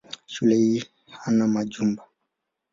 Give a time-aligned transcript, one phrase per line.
[0.25, 2.03] Shule hii hana majumba.